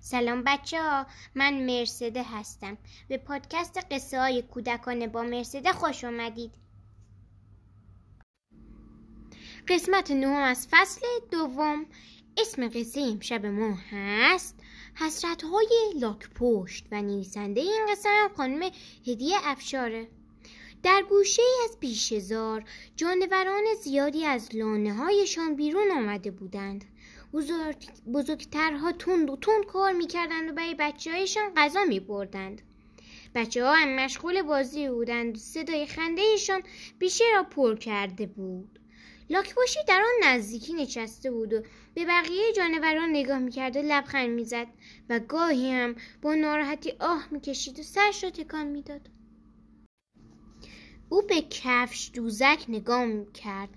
سلام 0.00 0.42
بچه 0.46 0.82
ها 0.82 1.06
من 1.34 1.66
مرسده 1.66 2.22
هستم. 2.22 2.78
به 3.08 3.16
پادکست 3.16 3.78
قصه 3.90 4.20
های 4.20 4.42
کودکانه 4.42 5.06
با 5.06 5.22
مرسده 5.22 5.72
خوش 5.72 6.04
آمدید 6.04 6.54
قسمت 9.68 10.10
نهم 10.10 10.42
از 10.42 10.68
فصل 10.70 11.06
دوم. 11.30 11.86
اسم 12.38 12.68
قصه 12.68 13.00
امشب 13.00 13.46
ما 13.46 13.78
هست 13.90 14.54
حسرت 14.94 15.42
های 15.42 15.92
لاک 16.00 16.30
پشت 16.34 16.86
و 16.92 17.02
نویسنده 17.02 17.60
این 17.60 17.86
قصه 17.90 18.08
هم 18.08 18.28
خانم 18.36 18.70
هدیه 19.06 19.36
افشاره. 19.42 20.08
در 20.82 21.02
گوشه 21.08 21.42
ای 21.42 21.64
از 21.70 21.80
پیشزار 21.80 22.64
جانوران 22.96 23.64
زیادی 23.84 24.24
از 24.24 24.56
لانه 24.56 24.94
هایشان 24.94 25.56
بیرون 25.56 25.90
آمده 25.90 26.30
بودند. 26.30 26.84
بزرگ... 27.32 27.88
بزرگترها 28.14 28.92
تند 28.92 29.30
و 29.30 29.36
تند 29.36 29.64
کار 29.64 29.92
می‌کردند 29.92 30.50
و 30.50 30.52
برای 30.52 30.74
بچه 30.78 31.10
هایشان 31.10 31.52
غذا 31.56 31.84
میبردند. 31.84 32.62
بچه 33.34 33.64
ها 33.64 33.74
هم 33.74 33.96
مشغول 33.96 34.42
بازی 34.42 34.88
بودند 34.88 35.36
صدای 35.36 35.86
خنده 35.86 36.22
ایشان 36.22 36.62
بیشه 36.98 37.24
را 37.34 37.42
پر 37.42 37.76
کرده 37.76 38.26
بود. 38.26 38.78
لاکپاشی 39.30 39.78
در 39.88 40.02
آن 40.02 40.28
نزدیکی 40.28 40.72
نشسته 40.74 41.30
بود 41.30 41.52
و 41.52 41.62
به 41.94 42.04
بقیه 42.04 42.52
جانوران 42.56 43.10
نگاه 43.10 43.38
می‌کرد 43.38 43.76
و 43.76 43.82
لبخند 43.82 44.30
می‌زد 44.30 44.66
و 45.08 45.18
گاهی 45.18 45.70
هم 45.70 45.94
با 46.22 46.34
ناراحتی 46.34 46.92
آه 47.00 47.28
می‌کشید 47.30 47.78
و 47.78 47.82
سرش 47.82 48.24
را 48.24 48.30
تکان 48.30 48.66
می‌داد. 48.66 49.00
او 51.08 51.22
به 51.22 51.42
کفش 51.50 52.10
دوزک 52.14 52.64
نگاه 52.68 53.04
می‌کرد. 53.04 53.68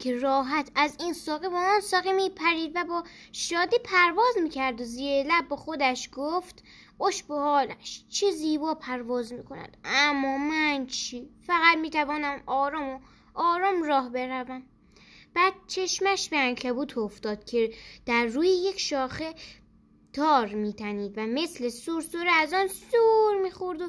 که 0.00 0.16
راحت 0.16 0.70
از 0.74 0.96
این 1.00 1.12
ساقه 1.12 1.48
با 1.48 1.58
آن 1.58 1.80
ساقه 1.80 2.12
میپرید 2.12 2.72
و 2.74 2.84
با 2.84 3.04
شادی 3.32 3.76
پرواز 3.84 4.34
می‌کرد 4.42 4.80
و 4.80 4.84
زیر 4.84 5.26
لب 5.26 5.48
با 5.48 5.56
خودش 5.56 6.08
گفت 6.12 6.62
اش 7.00 7.22
به 7.22 7.34
حالش 7.34 8.04
چه 8.08 8.30
زیبا 8.30 8.74
پرواز 8.74 9.32
می‌کند. 9.32 9.76
اما 9.84 10.38
من 10.38 10.86
چی؟ 10.86 11.30
فقط 11.46 11.78
می‌توانم 11.78 12.42
آرام 12.46 12.88
و 12.88 12.98
آرام 13.34 13.82
راه 13.82 14.08
بروم. 14.08 14.62
بعد 15.34 15.52
چشمش 15.66 16.28
به 16.28 16.38
انکبوت 16.38 16.98
افتاد 16.98 17.44
که 17.44 17.74
در 18.06 18.26
روی 18.26 18.48
یک 18.48 18.80
شاخه 18.80 19.34
تار 20.12 20.46
میتنید 20.46 21.18
و 21.18 21.20
مثل 21.26 21.68
سور 21.68 22.28
از 22.28 22.54
آن 22.54 22.68
سور 22.68 23.42
می‌خورد 23.42 23.80
و 23.80 23.88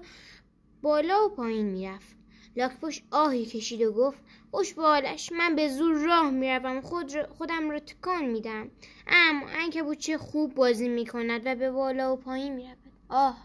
بالا 0.81 1.25
و 1.25 1.29
پایین 1.29 1.65
می‌رفت. 1.65 2.20
لاکپوش 2.55 3.01
آهی 3.11 3.45
کشید 3.45 3.81
و 3.81 3.91
گفت 3.91 4.17
خوش 4.51 4.73
بالش 4.73 5.31
من 5.31 5.55
به 5.55 5.69
زور 5.69 5.95
راه 5.95 6.29
می‌روم 6.29 6.81
خود 6.81 7.21
خودم 7.21 7.69
را 7.69 7.79
تکان 7.79 8.25
میدم. 8.25 8.71
اما 9.07 9.45
انکبوت 9.49 9.97
چه 9.97 10.17
خوب 10.17 10.55
بازی 10.55 10.89
می‌کند 10.89 11.41
و 11.45 11.55
به 11.55 11.71
بالا 11.71 12.13
و 12.13 12.15
پایین 12.15 12.53
می‌رود. 12.55 12.77
آه! 13.09 13.37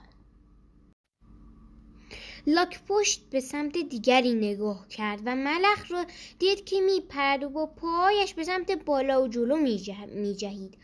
لاک 2.47 2.81
پشت 2.89 3.31
به 3.31 3.41
سمت 3.41 3.79
دیگری 3.79 4.35
نگاه 4.35 4.89
کرد 4.89 5.21
و 5.25 5.37
ملخ 5.37 5.91
را 5.91 6.05
دید 6.39 6.65
که 6.65 6.81
میپرد 6.81 7.45
و 7.45 7.49
با 7.49 7.67
پایش 7.67 8.35
به 8.35 8.45
سمت 8.45 8.85
بالا 8.85 9.23
و 9.23 9.29
جلو 9.29 9.57
میجهید. 10.15 10.79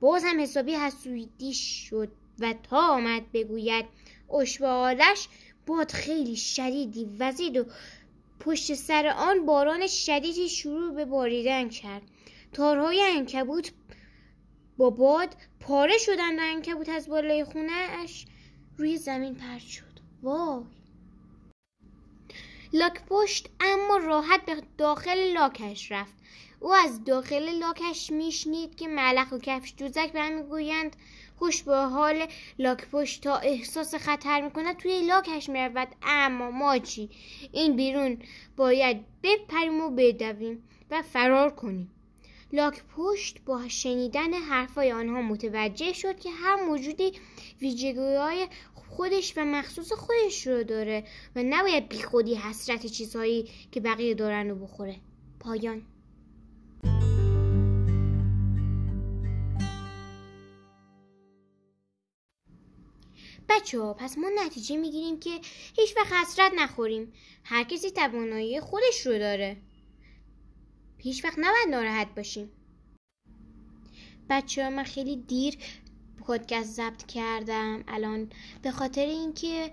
باز 0.00 0.24
هم 0.24 0.40
حسابی 0.40 0.74
حسودی 0.74 1.54
شد 1.54 2.12
و 2.38 2.54
تا 2.70 2.88
آمد 2.88 3.32
بگوید 3.32 3.84
اشبالش 4.40 5.28
باد 5.66 5.90
خیلی 5.90 6.36
شدیدی. 6.36 7.08
وزید 7.18 7.56
و 7.56 7.64
پشت 8.40 8.74
سر 8.74 9.06
آن 9.06 9.46
باران 9.46 9.86
شدیدی 9.86 10.48
شروع 10.48 10.94
به 10.94 11.04
باریدن 11.04 11.68
کرد. 11.68 12.02
تارهای 12.52 13.02
انکبوت 13.02 13.72
با 14.76 14.90
باد 14.90 15.36
پاره 15.60 15.98
شدند 15.98 16.38
و 16.38 16.42
انکبوت 16.42 16.88
از 16.88 17.08
بالای 17.08 17.44
خونه 17.44 17.72
اش 17.72 18.26
روی 18.76 18.96
زمین 18.96 19.34
پرد 19.34 19.60
شد. 19.60 19.92
وای! 20.22 20.62
لاک 22.72 23.04
پشت 23.08 23.48
اما 23.60 23.96
راحت 23.96 24.44
به 24.46 24.62
داخل 24.78 25.32
لاکش 25.32 25.92
رفت. 25.92 26.14
او 26.60 26.74
از 26.74 27.04
داخل 27.04 27.58
لاکش 27.58 28.10
میشنید 28.10 28.74
که 28.76 28.88
ملخ 28.88 29.32
و 29.32 29.38
کفش 29.38 29.74
دوزک 29.78 30.12
به 30.12 30.20
هم 30.20 30.32
می‌گویند 30.32 30.96
خوش 31.42 31.62
به 31.62 31.76
حال 31.76 32.26
لاک 32.58 32.88
پشت 32.88 33.22
تا 33.22 33.36
احساس 33.36 33.94
خطر 33.94 34.40
می‌کند 34.40 34.76
توی 34.76 35.06
لاکش 35.06 35.48
می‌رود. 35.48 35.88
اما 36.02 36.50
ما 36.50 36.78
چی؟ 36.78 37.10
این 37.52 37.76
بیرون 37.76 38.18
باید 38.56 39.04
بپریم 39.22 39.80
و 39.80 39.90
بدویم 39.90 40.68
و 40.90 41.02
فرار 41.02 41.50
کنیم. 41.50 41.90
لاک 42.52 42.82
پشت 42.96 43.40
با 43.46 43.68
شنیدن 43.68 44.34
حرفای 44.34 44.92
آنها 44.92 45.22
متوجه 45.22 45.92
شد 45.92 46.20
که 46.20 46.30
هر 46.30 46.64
موجودی 46.64 47.12
ویژگیهای 47.60 48.46
خودش 48.74 49.32
و 49.36 49.44
مخصوص 49.44 49.92
خودش 49.92 50.46
رو 50.46 50.62
داره 50.62 51.04
و 51.36 51.42
نباید 51.42 51.88
بیخودی 51.88 52.34
حسرت 52.34 52.86
چیزهایی 52.86 53.48
که 53.72 53.80
بقیه 53.80 54.14
دارن 54.14 54.48
رو 54.48 54.56
بخوره. 54.56 54.96
پایان. 55.40 55.82
بچه 63.48 63.80
ها 63.80 63.94
پس 63.94 64.18
ما 64.18 64.28
نتیجه 64.44 64.76
می‌گیریم 64.76 65.20
که 65.20 65.40
هیچ 65.76 65.96
وقت 65.96 66.12
حسرت 66.12 66.52
نخوریم. 66.56 67.12
هر 67.44 67.64
کسی 67.64 67.90
توانایی 67.90 68.60
خودش 68.60 69.06
رو 69.06 69.18
داره. 69.18 69.56
هیچ 70.98 71.24
وقت 71.24 71.38
نباید 71.38 71.68
ناراحت 71.70 72.14
باشیم. 72.14 72.50
بچه 74.30 74.64
ها 74.64 74.70
من 74.70 74.84
خیلی 74.84 75.16
دیر 75.16 75.58
پادکست 76.22 76.76
ضبط 76.76 77.06
کردم. 77.06 77.84
الان 77.88 78.30
به 78.62 78.70
خاطر 78.70 79.06
اینکه 79.06 79.70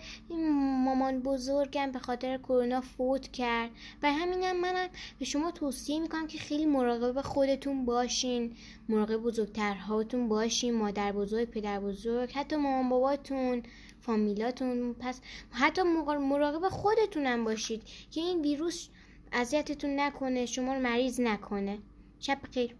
مامان 0.85 1.19
بزرگم 1.19 1.91
به 1.91 1.99
خاطر 1.99 2.37
کرونا 2.37 2.81
فوت 2.81 3.31
کرد. 3.31 3.69
و 4.03 4.13
همینم 4.13 4.61
منم 4.61 4.89
به 5.19 5.25
شما 5.25 5.51
توصیه 5.51 5.99
می‌کنم 5.99 6.27
که 6.27 6.37
خیلی 6.37 6.65
مراقب 6.65 7.21
خودتون 7.21 7.85
باشین 7.85 8.55
مراقب 8.89 9.17
بزرگترهاتون 9.17 10.29
باشین 10.29 10.73
مادر 10.73 11.11
بزرگ 11.11 11.49
پدر 11.49 11.79
بزرگ 11.79 12.31
حتی 12.31 12.55
مامان 12.55 12.89
باباتون 12.89 13.63
فامیلاتون. 13.99 14.93
پس 14.99 15.21
حتی 15.51 15.81
مراقب 15.81 16.69
خودتونم 16.69 17.43
باشید 17.43 17.83
که 18.11 18.21
این 18.21 18.41
ویروس 18.41 18.87
اذیتتون 19.31 19.99
نکنه 19.99 20.45
شما 20.45 20.73
رو 20.73 20.79
مریض 20.79 21.19
نکنه. 21.19 21.77
شب 22.19 22.37
بخیر. 22.43 22.75